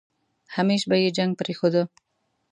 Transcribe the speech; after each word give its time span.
همېش 0.55 0.81
به 0.89 0.95
يې 1.03 1.09
جنګ 1.17 1.31
پرېښوده. 1.41 1.81